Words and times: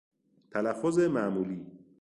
تلفظ 0.51 0.99
معمولی 0.99 1.71